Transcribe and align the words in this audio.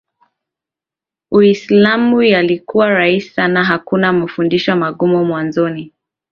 Uislamu 1.31 2.21
yalikuwa 2.23 2.89
rahisi 2.89 3.29
sana 3.29 3.63
Hakuna 3.63 4.13
mafundisho 4.13 4.75
magumu 4.75 5.25
mwanzoni 5.25 5.93